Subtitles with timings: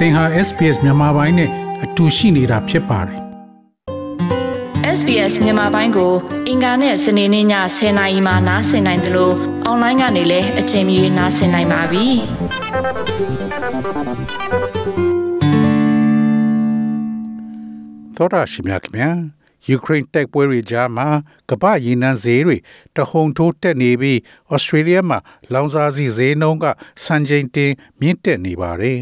[0.00, 1.50] သင်ဟာ SPS မြန်မာပိုင်းနဲ့
[1.84, 3.20] အတူရှိနေတာဖြစ်ပါတယ်
[4.98, 6.12] SBS မြန်မာပိုင်းကို
[6.48, 7.46] အင်ကာနဲ့စနေနေ့ည
[7.76, 9.34] 10:00နာရီမှနားဆင်နိုင်တယ်လို့
[9.64, 12.06] အွန်လိုင်းကနေလည်းအချိန်မီနားဆင်နိုင်ပါပြီ
[18.16, 19.10] သောတာရှင်များခင်ဗျာ
[19.68, 21.08] ယူကရိန်းတိုက်ပွဲတွေကြားမှာ
[21.50, 22.56] ကမ္ဘာရေနံဈေးတွေ
[22.96, 24.18] တဟုန်ထိုးတက်နေပြီး
[24.52, 25.18] ဩစတြေးလျမှာ
[25.52, 26.66] လောင်စာဆီဈေးနှုန်းက
[27.04, 29.00] စံချိန်တင်မြင့်တက်နေပါတယ်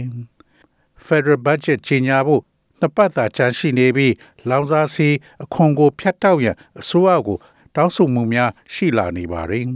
[1.08, 2.42] Federal Budget ကြီးညာဖို့
[2.80, 4.14] နှစ်ပတ်သာချန်ရှိနေပြီး
[4.48, 5.08] လောင်စာဆီ
[5.42, 7.38] အခွန်ကိုဖျက်တောက်ရန်အစိုးရကို
[7.76, 9.66] တောင်းဆိုမှုများရှိလာနေပါတယ်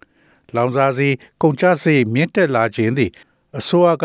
[0.54, 1.08] ။လောင်စာဆီ
[1.42, 3.10] ကုန်ကျစရိတ်မြင့်တက်လာခြင်းသည်
[3.58, 4.04] အစိုးရက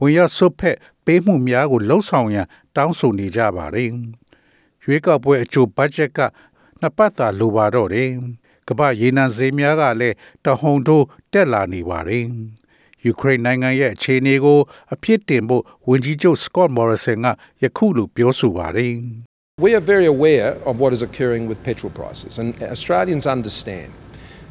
[0.00, 3.88] ဝင်ရောက်ဆုတ်ဖက်ပေးမှုများကိုလှုံ့ဆော်ရန်တောင်းဆိုနေကြပါတယ်။
[4.84, 6.20] ရွေးကောက်ပွဲအကျိုးဘတ်ဂျက်က
[6.80, 8.08] နှစ်ပတ်သာလိုပါတော့တယ်။
[8.68, 12.26] ကမ္ဘာရေနံဈေးများကလည်းတဟုန်ထိုးတက်လာနေပါတယ်။
[13.05, 14.59] ယူကရိန်းနိုင်ငံရဲ့အခြေအနေကို
[14.93, 17.27] အဖြစ်တင်ဖို့ဝန်ကြီးချုပ် Scott Morrison က
[17.63, 18.95] ယခုလိုပြောဆိုပါတယ်
[19.65, 23.89] We are very aware of what is occurring with petrol prices, and Australians understand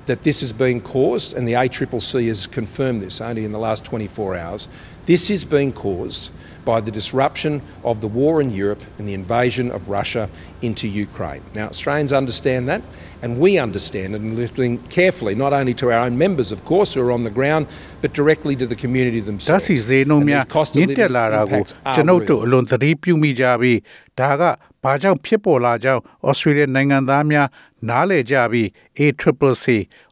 [0.08, 3.84] that this is being caused, and the ACCC has confirmed this only in the last
[3.84, 4.69] 24 hours.
[5.06, 6.30] This is being caused
[6.64, 10.28] by the disruption of the war in Europe and the invasion of Russia
[10.62, 11.42] into Ukraine.
[11.55, 12.83] Now, Australians understand that,
[13.22, 16.94] and we understand it, and listening carefully, not only to our own members, of course,
[16.94, 17.66] who are on the ground,
[18.00, 19.56] but directly to the community ဓာ themselves.
[19.56, 22.47] တ်စီဈေးနှုန်းများ And these cost of မြင့် living တက်လာတာကို impacts are ကျွန်ုပ်တို့ real.
[22.47, 23.78] အလွန်သတိပြုမိကြပြီး
[24.20, 24.42] ဒါက
[24.83, 27.47] ဘာကြောင့်ဖြစ်ပေါ်လာကြောင်းဩစတြေးလျနိုင်ငံသားများ
[27.89, 28.67] နားလည်ကြပြီး
[28.99, 29.66] ACCC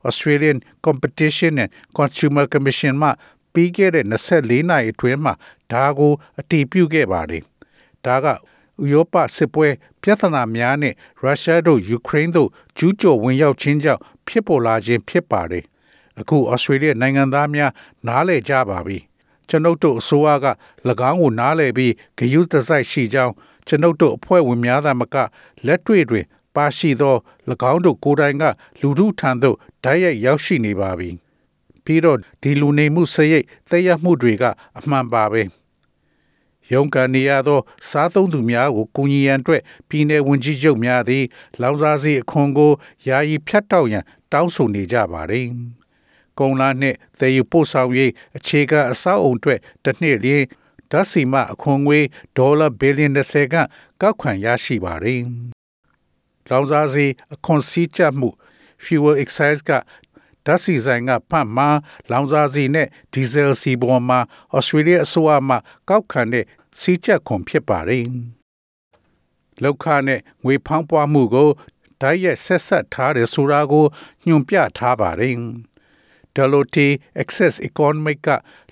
[0.08, 3.10] Australian Competition and Consumer Commission မှ
[3.54, 5.34] ပြီးခဲ့တဲ့24နာရီအတွင်းမှာ
[5.72, 7.44] ဒါကိုအတည်ပြုခဲ့ပါတယ်
[8.06, 8.32] ဒါကဥ
[8.92, 9.68] ရောပစစ်ပွဲ
[10.02, 15.64] ပြဿနာများနဲ့ရုရှားတို့ယူကရိန်းတို့ကျူးကျော်ဝင်ရောက်ခြင်းကြောင့်ဖြစ်ပေါ်လာခြင်းဖြစ်ပါတယ်
[16.20, 17.72] အခုဩစတြေးလျနိုင်ငံသားများ
[18.08, 18.98] နားလည်ကြပါပြီ
[19.50, 20.48] ကျွန်ုပ်တို့အစိုးရက၎
[21.10, 23.34] င်းကိုနားလည်ပြီးဂရုတစိုက်ရှိကြောင်း
[23.68, 25.16] ကျွန်ုပ်တို့အဖွဲ့ဝင်များသာမက
[25.68, 27.16] လက်တွေ့တွင် ပါရှိသော၎
[27.72, 28.44] င်းတို့ကိုယ်တိုင်က
[28.82, 31.10] လူထုထံသို့ဓာတ်ရိုက်ရောက်ရှိနေပါပြီ
[31.86, 34.44] ပြီးတော့ဒီလူနေမှုစရိတ်သက်ရောက်မှုတွေက
[34.78, 35.44] အမှန်ပါပဲ
[36.74, 41.24] ရုံးကန်နေရသောစားသုံးသူများကိုကူညီရန်အတွက်ပြည်내ဝန်ကြီးချုပ်များသည်
[41.62, 42.72] လောင်စာဆီအခွန်ကို
[43.08, 45.46] ယာယီဖြတ်တောက်ရန် တောင်းဆိုနေကြပါတယ်။
[46.40, 50.44] ကုံလာနှင့် သယ်ယူပို့ဆောင်ရေးအခြေခံအဆောက်အုံအတွက်တစ်နှစ်လျှင်
[50.92, 52.00] ဓာတ်ဆီမှအခွန်ငွေ
[52.38, 53.56] ဒေါ်လာဘီလီယံ30က
[54.02, 55.22] ကောက်ခံရရှိပါတယ်။
[56.50, 58.30] လောင်စာဆီအခွန်စည်းကြပ်မှု
[58.84, 59.72] fuel excise က
[60.46, 61.70] ဓာတ်ဆီဆိုင်ကဖတ်မှာ
[62.12, 64.20] လောင်စာဆီနဲ့ဒီဇယ်ဆီပေါ်မှာ
[64.56, 65.56] ဩစတြေးလျအစိုးရမှ
[65.90, 66.46] ကောက်ခံတဲ့
[66.80, 68.06] စီးကြပ်ခွန်ဖြစ်ပါတယ်။
[69.64, 71.50] လောက်ခနဲ့ငွေဖောင်းပွားမှုကို
[72.02, 73.86] ဓာတ်ရက်ဆက်ဆက်ထားတဲ့ဆိုတာကို
[74.26, 75.36] ညွှန်ပြထားပါတယ်။
[76.37, 76.87] Deloitte
[77.23, 78.29] Access Economic က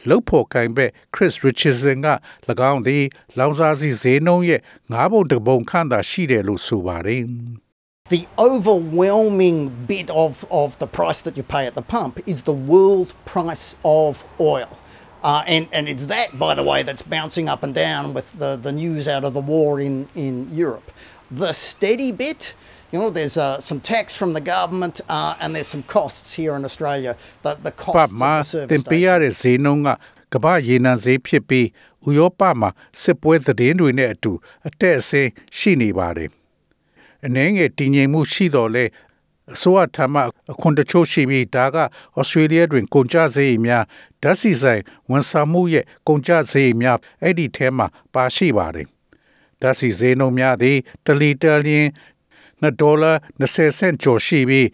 [0.08, 2.08] လုတ်ဖို့ကင်ဘက် Chris Richardson က၎
[2.70, 3.04] င်းသည်
[3.38, 4.60] လောင်စာဆီဈေးနှုန်းရဲ့
[4.92, 7.25] ငါးပုံတစ်ပုံခန့်သာရှိတယ်လို့ဆိုပါတယ်။
[8.16, 12.58] The overwhelming bit of, of the price that you pay at the pump is the
[12.72, 14.72] world price of oil.
[15.22, 18.56] Uh, and, and it's that, by the way, that's bouncing up and down with the,
[18.56, 20.91] the news out of the war in, in Europe.
[21.31, 22.54] The steady bit,
[22.91, 26.53] you know, there's uh, some tax from the government uh, and there's some costs here
[26.56, 27.18] in Australia.
[27.44, 29.22] The, the ပတ် costs မှာ of the သင် service ပေးရ station.
[29.23, 29.90] တဲ့ဈေးနှုန်းက
[30.34, 31.68] ကမ္ဘာရေနံဈေးဖြစ်ပြီး
[32.07, 32.69] ဥရောပမှာ
[33.01, 34.31] စစ်ပွဲသတင်းတွေနဲ့အတူ
[34.68, 36.29] အတက်အဆင်းရှိနေပါတယ်။
[37.25, 38.85] အနေငယ်တည်ငြိမ်မှုရှိတော်လဲ
[39.53, 41.78] အစိုးရထံမှအခွန်တချို့ရှိပြီးဒါက
[42.18, 43.84] ဩစတြေးလျတွင်ကုန်ကျစရိတ်များ
[44.24, 48.88] ဓာတ်ဆီဆိုင်ဝန်ဆောင်မှုရဲ့ကုန်ကျစရိတ်များအဲ့ဒီထဲမှာပါရှိပါတယ်။
[49.62, 51.88] ဓာတ်ဆီဈေးနှုန်းများသည်1လီတာလျှင်
[52.61, 53.11] 2ဒေါ်လာ
[53.41, 54.67] 20စင့်ကျော်ရှိပြီး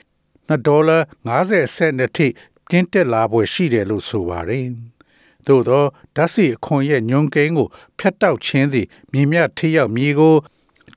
[0.49, 2.27] 2ဒေါ်လာ50စင့်အထိ
[2.69, 4.65] ပြင်းတက်လာပွဲရှိတယ်လို့ဆိုပါတယ်။
[5.47, 5.83] သို့သော
[6.15, 7.67] ဓာတ်ဆီအခွန်ရဲ့ညွန်ကိန်းကို
[7.99, 10.35] ဖျက်တောက်ခြင်းသည်မြင်မြတ်ထိရောက်မြေကို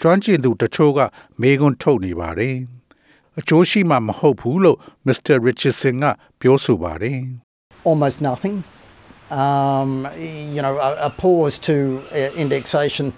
[0.01, 1.01] ကျွမ်းကျင်သူတချို့က
[1.41, 2.57] မေးခွန်းထုတ်နေပါတယ်။
[3.39, 5.37] အကျိုးရှိမှမဟုတ်ဘူးလို့ Mr.
[5.47, 6.05] Richardson က
[6.41, 7.19] ပြောဆိုပါတယ်။
[7.85, 8.65] almost nothing.
[9.31, 13.13] Um, you know, a, a pause to uh, indexation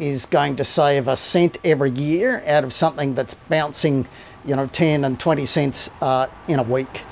[0.00, 3.96] is going to save a cent every year out of something that's bouncing,
[4.44, 7.02] you know, 10 and 20 cents uh, in a week.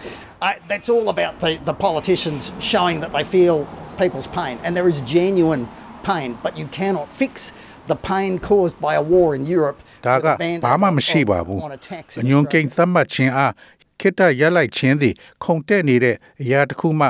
[0.42, 3.66] Uh, that's all about the, the politicians showing that they feel
[3.96, 4.58] people's pain.
[4.64, 5.68] And there is genuine
[6.02, 7.52] pain, but you cannot fix
[7.86, 9.78] the pain caused by a war in Europe.
[10.06, 12.24] ဒါ with က a band-aid ဘာမှ on- မရှိပါ on- ဘူး on a tax အ in
[12.30, 12.52] ညွန် Australia.
[12.52, 13.52] ကိန်းသတ်မှတ်ခြင်းအား
[14.00, 17.06] ခိတ္တရက်လိုက်ခြင်းသည်ခုန်တက်နေတဲ့အရာတစ်ခုမှ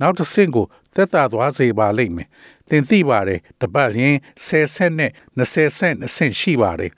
[0.00, 2.28] နောက်တစ်ဆင့်ကိုသက်သာသွားစေပါလိမ့်မယ်
[2.73, 4.15] သင်သိပါတယ်တပတ်လျင်
[4.45, 6.91] 10ဆင့်နဲ့20ဆင့်အဆင့်ရှိပါတယ်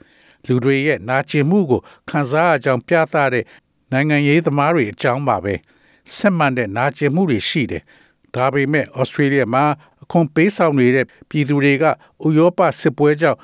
[0.46, 1.80] လူတွေရဲ့နာကျင်မှုကို
[2.10, 3.44] ခံစားအကြောင်းပြသတဲ့
[3.92, 5.54] နိုင်ငံရေးသမားတွေအကြောင်းပါပဲ
[6.16, 7.82] ဆက်မှန်တဲ့နာကျင်မှုတွေရှိတယ်
[8.34, 9.64] ဒါပေမဲ့ဩစတြေးလျမှာ
[10.02, 11.90] အအခွန်ပေးဆောင်နေတဲ့ပြည်သူတွေကဥ
[12.38, 13.38] ရောပစစ်ပွဲကြောင့်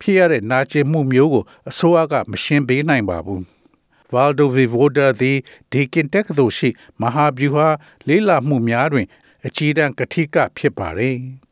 [0.00, 3.42] ဖြစ်ရတဲ့နာကျင်မှုမျိုးကိုအစိုးရကမရှင်းပေးနိုင်ပါဘူး။
[4.12, 5.38] Valdo Vivoda သည်
[5.72, 6.68] ဒီကင်တက်ကသိုလ်ရှိ
[7.00, 7.68] မဟာဗျူဟာ
[8.08, 9.06] လေးလာမှုများတွင်
[9.46, 11.16] အကြီးတန်းကတိကဖြစ်ပါတယ်။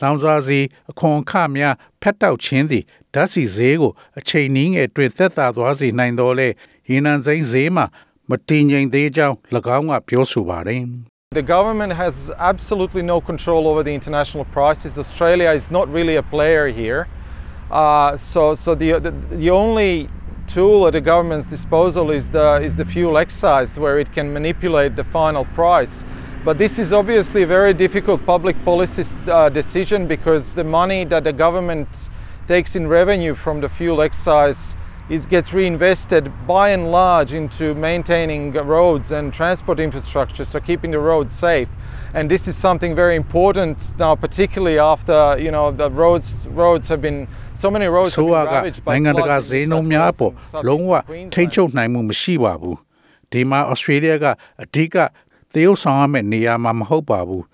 [0.00, 0.60] လောင်စာစီ
[0.90, 6.48] အခွန်အခများဖက်တောက်ခြင်းသည်ဓာတ်ဆီဈေးကိုအချိန်နည်းငယ်တွင်သက်သာသွားစေနိုင်တော်လဲ
[6.90, 7.86] ရေနံစိမ်းဈေးမှာ
[8.30, 9.36] မတည်ငြိမ်သေးကြောင်း၎
[9.76, 10.82] င်းကပြောဆိုပါတယ်။
[11.40, 12.14] The government has
[12.52, 14.92] absolutely no control over the international prices.
[15.04, 17.00] Australia is not really a player here.
[17.70, 19.12] Uh, so so the, the,
[19.44, 19.92] the only
[20.46, 24.96] tool at the government's disposal is the, is the fuel excise, where it can manipulate
[24.96, 26.04] the final price.
[26.46, 31.22] But this is obviously a very difficult public policy uh, decision because the money that
[31.24, 31.88] the government
[32.48, 34.74] takes in revenue from the fuel excise
[35.08, 40.98] is gets reinvested by and large into maintaining roads and transport infrastructure, so keeping the
[40.98, 41.68] roads safe.
[42.14, 47.00] And this is something very important now, particularly after you know the roads roads have
[47.00, 49.70] been so many roads have ဆို been းက ravaged by နိုင်ငံတကာ floods in ဈေး New
[49.72, 51.32] နှုန်း South များအ Wales ပေါ် and South လုံးဝ Eastern Queensland.
[51.34, 52.76] ထိန်းချုပ်နိုင်မှုမရှိပါဘူး
[53.32, 54.24] ဒီမှာဩစတြေးလျက
[54.62, 54.96] အဓိက
[55.53, 57.45] တရုတ်ဆောင်ရမယ့်နေရာမှာမဟုတ်ပါဘူး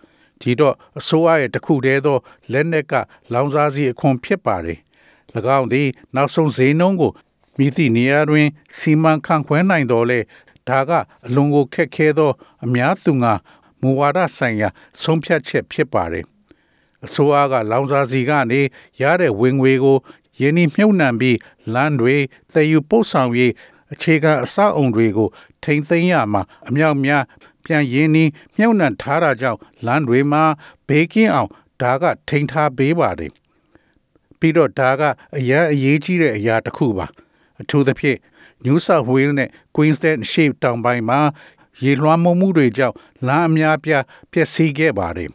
[0.41, 2.17] ဒီတော့အစိုးရရဲ့တစ်ခုတည်းသော
[2.51, 2.93] လက်နက်က
[3.33, 4.79] လောင်စာစီအခွန်ဖြစ်ပါတယ်၎
[5.57, 7.11] င်းသည်နောက်ဆုံးဈေးနှုန်းကို
[7.57, 8.47] မိသည့်နေရာတွင်
[8.77, 10.19] စီမံခန့်ခွဲနိုင်တော်လဲ
[10.69, 10.91] ဒါက
[11.27, 12.31] အလွန်ကိုခက်ခဲသော
[12.65, 13.33] အများသူငါ
[13.81, 14.69] မူဝါဒဆိုင်ရာ
[15.01, 16.25] ဆုံးဖြတ်ချက်ဖြစ်ပါတယ်
[17.05, 18.61] အစိုးရကလောင်စာစီကနေ
[19.01, 19.97] ရတဲ့ဝင်ငွေကို
[20.39, 21.37] ယင်းနှမြုပ်နှံပြီး
[21.73, 22.15] လမ်းတွေ
[22.53, 23.53] သယ်ယူပို့ဆောင်ရေး
[23.93, 25.29] အခြေခံအဆောက်အုံတွေကို
[25.63, 27.23] ထိမ့်သိမ်းရမှာအမြောက်များ
[27.65, 30.43] ပြန်ရင်းနှီးမြုပ်နှံထားတာကြောင့်လမ်းတွေမှာ
[30.87, 31.49] ဘေးကင်းအောင်
[31.81, 33.31] ဒါကထိန်းထားပေးပါတယ်
[34.39, 35.01] ပြီးတော့ဒါက
[35.37, 37.05] အရန်အရေးကြီးတဲ့အရာတစ်ခုပါ
[37.61, 38.19] အထူးသဖြင့်
[38.65, 41.19] New South Wales နဲ့ Queensland ရှေ့တောင်ပိုင်းမှာ
[41.83, 42.95] ရေလွှမ်းမိုးမှုတွေကြောင့်
[43.27, 45.29] လမ်းအများပြားပျက်စီးခဲ့ပါတယ်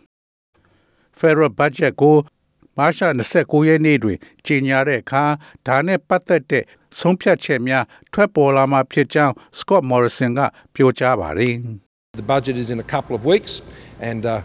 [1.19, 2.17] Federal Budget ကို
[2.79, 5.25] မတ်လ29ရက်နေ့တွင်ကြေညာတဲ့အခါ
[5.67, 6.65] ဒါနဲ့ပတ်သက်တဲ့
[6.99, 10.41] ဆုံးဖြတ်ချက်များထွက်ပေါ်လာမှာဖြစ်ကြောင်း Scott Morrison က
[10.75, 11.55] ပြောကြားပါတယ်
[12.18, 13.64] The budget is in a couple of weeks,
[14.00, 14.44] and uh,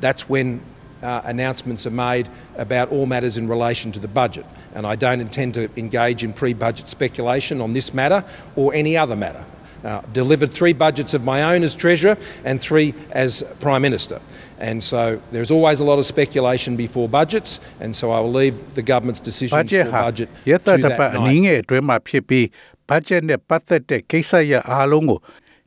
[0.00, 0.60] that's when
[1.02, 4.46] uh, announcements are made about all matters in relation to the budget.
[4.76, 8.22] And I don't intend to engage in pre budget speculation on this matter
[8.54, 9.44] or any other matter.
[9.82, 14.20] Uh, delivered three budgets of my own as Treasurer and three as Prime Minister.
[14.60, 18.76] And so there's always a lot of speculation before budgets, and so I will leave
[18.76, 21.32] the government's decisions budget for ဟာ budget ရ to သက်တ that ပတ်အန night.
[21.34, 22.44] ည်းငယ်အတွင်းမှာဖြစ်ပြီး
[22.90, 25.20] budget နဲ့ပတ်သက်တဲ့ကိစ္စရပ်အားလုံးကို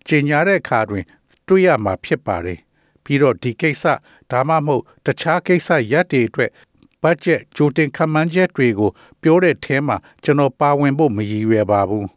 [0.08, 1.04] ကြေညာတဲ့အခါတွင်
[1.51, 2.59] တွေ့ရမှာဖြစ်ပါတယ်
[3.05, 3.85] ပြီးတော့ဒီကိစ္စ
[4.31, 6.51] ဒါမှမဟုတ်တခြားကိစ္စရပ်တွေအတွက်
[7.03, 8.91] budget ကြိုတင်ခန့်မှန်းချက်တွေကို
[9.23, 12.09] ပြောတဲ့ထဲမှာကျွန်တော်ပါဝင်ဖို့မရည်ရွယ်ပါဘူး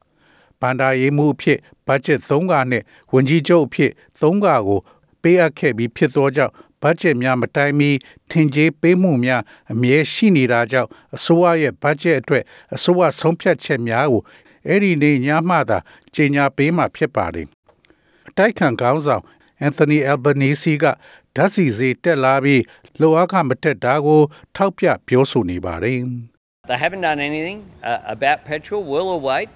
[0.62, 2.83] ဘန္ဒာရေးမှုအဖြစ် budget 3ကနဲ့
[3.13, 4.80] ဝန်ကြီးချုပ်အဖြစ်3ကကို
[5.21, 7.89] ပေးအပ်ခဲ့ပြီးဖြစ်သောကြောင့်ဘတ်ဂျက်များမတိုင်းမီ
[8.31, 9.41] ထင်ကြေးပေးမှုများ
[9.71, 12.44] အမြဲရှိနေတာကြောင့်အစိုးရရဲ့ဘတ်ဂျက်အတွက်
[12.75, 14.21] အစိုးရဆုံးဖြတ်ချက်များကို
[14.68, 15.77] အဲ့ဒီနေ့ညမှသာ
[16.15, 17.47] ကြေညာပေးမှဖြစ်ပါတယ်
[18.32, 19.22] အတိုက်ခံခေါင်းဆောင်
[19.60, 20.84] အန်သိုနီအယ်ဘနီစီက
[21.36, 22.62] ဓာတ်စီစေတက်လာပြီး
[23.00, 24.20] လိုအပ်ခမတက်တာကို
[24.56, 26.00] ထောက်ပြပြောဆိုနေပါတယ်
[26.69, 28.80] They haven't done anything uh, about petrol.
[28.92, 29.48] We'll await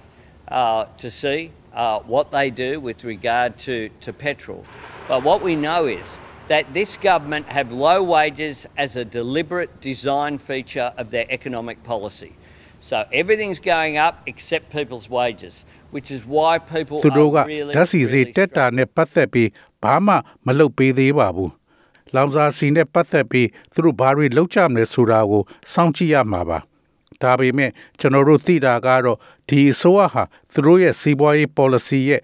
[0.47, 1.39] uh, to see
[1.73, 3.75] uh, what they do with regard to,
[4.05, 4.65] to petrol.
[5.07, 6.07] But what we know is
[6.47, 12.33] that this government have low wages as a deliberate design feature of their economic policy.
[12.79, 18.20] So everything's going up except people's wages, Which is why people သူတို့က are really, ဓာတ်စီစေ
[18.20, 18.76] really တက်တာ struggling.
[18.76, 19.48] နဲ့ပတ်သက်ပြီး
[19.82, 20.14] ဘာမှ
[20.46, 21.50] မလုပ်ပေးသေးပါဘူး။
[22.14, 25.42] လောင်စာစီနဲ့ပတ်သက်ပြီးသူတို့ဘာတွေလုပ်ကြမလဲဆိုတာကို
[25.72, 26.58] စောင့်ကြည့်ရမှာပါ။
[27.22, 29.18] ဒါပေမဲ့ကျွန်တော်တို့သိတာကတော့
[29.48, 32.22] ဒီအစိုးရဟာသူတို့ရဲ့စီးပွားရေး policy ရဲ့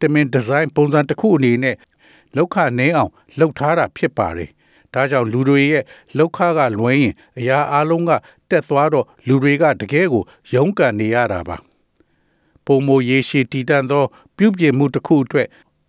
[0.00, 1.76] တမင်ဒီဇိုင်းပုံစံတစ်ခုအနေနဲ့
[2.36, 4.50] လောက်ခနည်းအောင်လှုပ်ထားတာဖြစ်ပါတယ်။
[4.94, 5.84] ဒါကြောင့်လူတွေရဲ့
[6.18, 8.10] လောက်ခကလွှဲရင်အရာအလုံးက
[8.50, 11.56] တက်သွားတော့လူတွေကတကယ်ကိုရုန်းကန်နေရတာပါ။
[12.66, 14.04] ပုံမရေရှည်တည်တံ့သော
[14.36, 15.48] ပြုပြင်မှုတစ်ခုအတွက်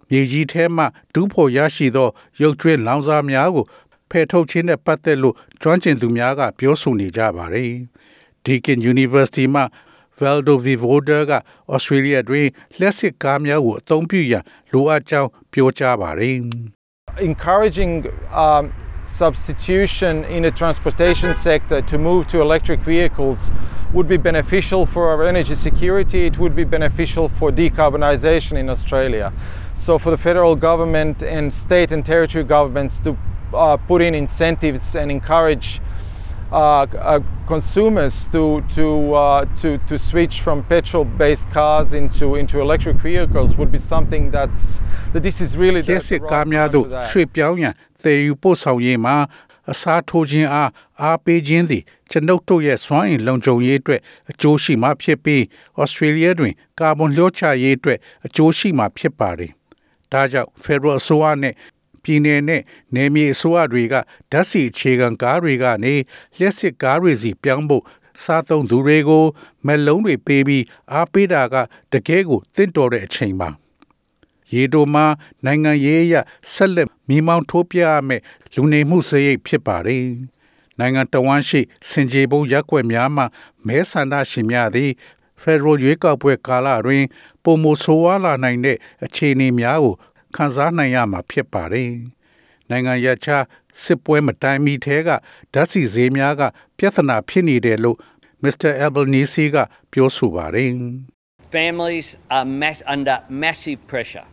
[0.10, 2.10] မြေကြီးထဲမှဒူးဖို့ရရှိသော
[2.42, 3.66] ရုပ်ကျွေးလောင်စာများကို
[4.10, 7.72] ဖယ်ထုတ်ခြင်းနဲ့ပတ်သက်လို့ကျွမ်းကျင်သူများကပြောဆိုနေကြပါတယ်။
[8.46, 9.64] Deakin University မှ
[10.20, 11.32] Valdo Vivoda က
[11.76, 12.48] Australia တွင်
[12.80, 16.36] လက်စစ်ကားများကိုအသုံးပြုရန်လိုအပ်ကြောင်းပြောကြားပါတယ်။
[17.30, 17.94] encouraging
[18.44, 18.64] um,
[19.07, 23.51] substitution in the transportation sector to move to electric vehicles
[23.93, 26.27] would be beneficial for our energy security.
[26.27, 29.33] It would be beneficial for decarbonisation in Australia.
[29.75, 33.17] So, for the federal government and state and territory governments to
[33.53, 35.81] uh, put in incentives and encourage
[36.53, 42.97] uh, uh, consumers to to, uh, to to switch from petrol-based cars into into electric
[42.97, 44.81] vehicles would be something that's
[45.13, 47.07] that this is really လျှ the, က်စစ် the ကား right များ time သို့ for that.
[47.11, 49.16] ရွှေ့ပြောင်းရန် သယ်ယူပို့ဆောင်ရေးမှာ
[49.72, 50.70] အစားထိုးခြင်းအား
[51.02, 54.02] အားပေးခြင်းသည်ကျွန်ုပ်တို့ရဲ့စွမ်းအင်လုံခြုံရေးအတွက်
[54.32, 55.44] အကျိုးရှိမှဖြစ်ပြီး
[55.80, 59.52] ဩစတြေးလျတွင် ကာဗွန်လျှော့ချရေးအတွက်အကျိုးရှိမှဖြစ်ပါတယ်။
[60.12, 61.54] ဒါကြောင့် Federal အစိုးရနဲ့
[62.04, 62.62] ပြည်내နဲ့
[62.96, 63.96] နယ်မြေအစိုးရတွေက
[64.32, 65.94] ဓာတ်ဆီအခြေခံကားတွေကနေ
[66.38, 67.84] လျှက်စစ်ကားတွေစီပြောင်းဖို့
[68.24, 69.26] စားသုံးသူတွေကို
[69.66, 70.64] မက်လုံးတွေပေးပြီး
[70.94, 71.56] အားပေးတာက
[71.94, 73.50] တကယ်ကိုတင့်တော်တဲ့အချိန်ပါ
[74.54, 75.06] ရေတိုမှာ
[75.46, 76.16] နိုင်ငံရေးအရ
[76.54, 78.22] ဆက်လက်မိမောင်းထိုးပြရမယ်
[78.54, 80.06] လူနေမှုစရိတ်ဖြစ်ပါတယ်
[80.80, 83.24] နိုင်ငံတော်ဝန်ရှိစင်ကြေဘုံရက်ွက်များမှ
[83.68, 84.92] မဲဆန္ဒရှင်များသည်
[85.42, 87.06] ဖက်ဒရယ်ရွေးကောက်ပွဲကာလတွင်
[87.44, 89.94] ပုံမဆိုးဝါးလာနိုင်တဲ့အခြေအနေများကို
[90.36, 91.92] ခန်းစားနိုင်ရမှာဖြစ်ပါတယ်။
[92.70, 93.44] နိုင်ငံရခြား
[93.84, 95.10] စစ်ပွဲမတိုင်မီထဲက
[95.54, 96.42] ဓာတ်ဆီဈေးများက
[96.78, 97.98] ပြဿနာဖြစ်နေတယ်လို့
[98.44, 98.72] Mr.
[98.84, 99.58] Albanese က
[99.92, 100.72] ပြောဆိုပါတယ်။
[101.56, 104.28] Families are mass, under massive pressure.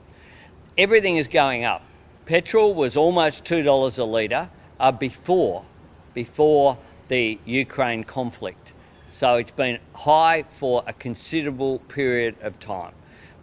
[0.78, 1.82] Everything is going up.
[2.26, 5.66] Petrol was almost $2 a litre uh, before,
[6.14, 8.74] before the Ukraine conflict.
[9.12, 12.94] So it's been high for a considerable period of time.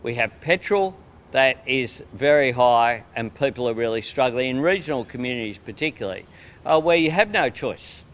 [0.02, 0.94] We have petrol
[1.32, 6.24] that is very high and people are really struggling, in regional communities particularly,
[6.64, 8.04] uh, where you have no choice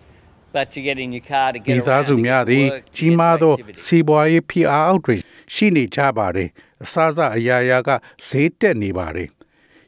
[0.53, 2.49] but to get in your car to မိ get သား around, စု to များ get
[2.51, 3.85] သည် to work, to ကြီး get မား to သော activities.
[3.87, 5.19] စီးပွားရေးဖိအားအောက်တွင်
[5.54, 6.50] ရှိနေကြပါတယ်
[6.84, 7.90] အစားအစာအရာရာက
[8.28, 9.30] ဈေးတက်နေပါတယ်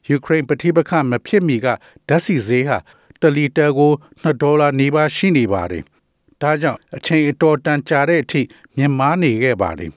[0.09, 1.67] ယူကရိန်းပဋိပက္ခမဖြစ်မီက
[2.09, 2.77] ဓာတ်ဆီဈေးဟာ
[3.21, 5.83] တလီတာကို2ဒေါ်လာနေပါရှိနေပါတယ်
[6.41, 8.41] ဒါကြောင့်အချိန်အတော်တန်ကြာတဲ့အထိ
[8.75, 9.91] မြင့်မားနေခဲ့ပါတယ်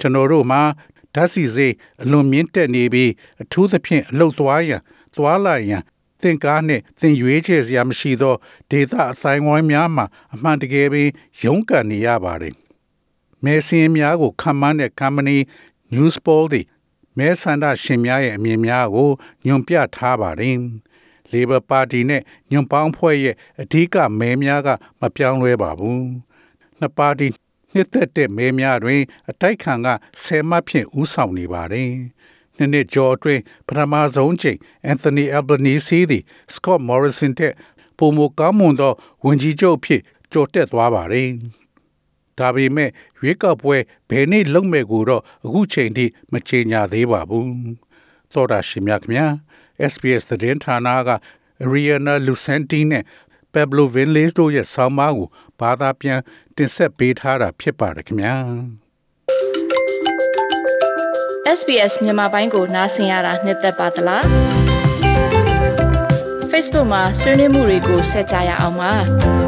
[0.00, 0.60] ကျွန်တော်တို့မှာ
[1.14, 3.10] ဓာတ်ဆီဈေးအလွန်မြင့်တက်နေပြီး
[3.42, 4.82] အထူးသဖြင့်အလုတ်သွားရန်
[5.16, 5.82] သွားလာရန်
[6.22, 8.34] သင်ကားနှင့်သင်ရွေးချယ်စရာမရှိသော
[8.70, 11.08] ဒေသအတိုင်းဝိုင်းများမှာအမှန်တကယ်ပင်
[11.42, 12.54] ရုန်းကန်နေရပါတယ်။
[13.44, 15.38] မဲစင်းများကိုခံမှန်းတဲ့ company
[15.92, 16.66] Newspoll သည်
[17.18, 19.10] မဲဆန္ဒရှင်များရဲ့အမြင်များကို
[19.46, 20.56] ညွန်ပြထားပါတယ်။
[21.32, 24.68] Labor Party နဲ့ညွန်ပေါင်းဖွဲ့ရဲ့အဓိကမဲများက
[25.00, 26.02] မပြောင်းလဲပါဘူး။
[26.78, 27.26] နှစ်ပါတီ
[27.74, 29.88] နှစ်သက်တဲ့မဲများတွင် အတိုက်ခံက
[30.24, 31.90] 10မှတ်ဖြင့်ဦးဆောင်နေပါတယ်။
[32.56, 36.22] နှစ်နှစ်ကျော်အတွင်းပထမဆုံးချိန်အန်သိုနီအယ်ဘနီစီသည်
[36.54, 37.52] စကော့မော်ရီဆန်တဲ့
[37.98, 38.92] ပုံမကောင်းမွန်သော
[39.24, 40.02] ဝန်ကြီးချုပ်ဖြစ်
[40.32, 41.28] ကြော်တက်သွားပါတယ်။
[42.38, 43.76] ဒါပေမဲ့ရွေးကောက်ပွဲ
[44.10, 47.46] ဘယ်နေ့လုပ်မယ်ကိုတော့အခုချိန်ထိမချေညာသေးပါဘူး။
[48.32, 49.26] သောတာရှင်များခင်ဗျာ
[49.92, 51.10] SBS သတင်းဌာနက
[51.64, 53.04] Ariana Lucenti နဲ့
[53.54, 55.28] Pablo Vinales တို့ရဲ့ဆောင်းပါးကို
[55.60, 56.20] ဘာသာပြန်
[56.56, 58.34] တင်ဆက်ပေးထားတာဖြစ်ပါတယ်ခင်ဗျာ
[61.58, 64.24] SBS မြန်မာပိုင်းကိုနားဆင်ရတာနှစ်သက်ပါတလား
[66.50, 69.47] Facebook မှာဆွေးနွေးမှုတွေကိုဆက်ကြရအောင်ပါ